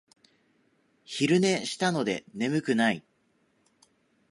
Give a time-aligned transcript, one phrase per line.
[1.05, 3.03] 昼寝したので眠くない